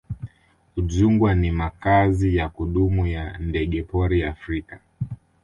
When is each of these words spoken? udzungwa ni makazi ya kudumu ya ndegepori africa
udzungwa 0.77 1.35
ni 1.35 1.51
makazi 1.51 2.35
ya 2.35 2.49
kudumu 2.49 3.07
ya 3.07 3.37
ndegepori 3.37 4.23
africa 4.23 4.75